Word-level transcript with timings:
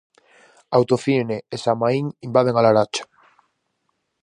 Autocine 0.77 1.37
e 1.55 1.57
Samaín 1.65 2.05
invaden 2.27 2.55
A 2.57 2.61
Laracha. 2.65 3.03